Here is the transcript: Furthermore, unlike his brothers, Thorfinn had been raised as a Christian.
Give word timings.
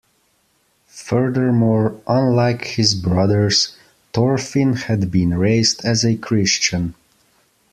Furthermore, 0.87 2.01
unlike 2.07 2.65
his 2.65 2.95
brothers, 2.95 3.77
Thorfinn 4.13 4.73
had 4.77 5.11
been 5.11 5.37
raised 5.37 5.85
as 5.85 6.03
a 6.03 6.17
Christian. 6.17 6.95